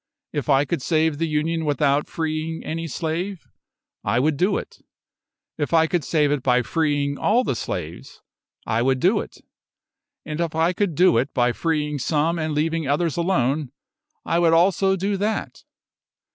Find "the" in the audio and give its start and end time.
1.19-1.27, 7.43-7.55